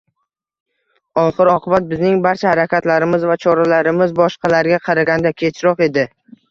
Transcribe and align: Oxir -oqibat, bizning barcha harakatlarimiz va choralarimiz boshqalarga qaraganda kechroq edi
Oxir 1.23 1.51
-oqibat, 1.51 1.85
bizning 1.93 2.17
barcha 2.27 2.49
harakatlarimiz 2.55 3.29
va 3.33 3.39
choralarimiz 3.47 4.19
boshqalarga 4.25 4.85
qaraganda 4.91 5.39
kechroq 5.45 5.91
edi 5.93 6.13